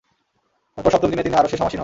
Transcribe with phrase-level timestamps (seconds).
[0.77, 1.79] তারপর সপ্তম দিনে তিনি আরশে সমাসীন হন।